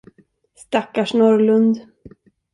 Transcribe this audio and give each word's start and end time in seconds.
Stackars 0.61 1.13
Norrlund! 1.19 1.75